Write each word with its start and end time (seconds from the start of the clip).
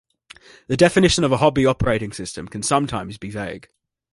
The 0.65 0.75
definition 0.75 1.23
of 1.23 1.31
a 1.31 1.37
hobby 1.37 1.63
operating 1.63 2.11
system 2.11 2.47
can 2.47 2.63
sometimes 2.63 3.19
be 3.19 3.29
vague. 3.29 3.67